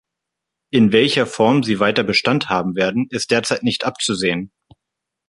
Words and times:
In 0.71 0.91
welcher 0.93 1.27
Form 1.27 1.61
sie 1.61 1.79
weiter 1.79 2.01
Bestand 2.01 2.49
haben 2.49 2.73
werden, 2.75 3.05
ist 3.11 3.29
derzeit 3.29 3.61
nicht 3.61 3.83
abzusehen. 3.85 4.51